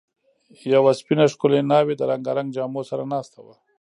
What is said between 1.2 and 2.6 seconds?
ښکلې ناوې د رنګارنګ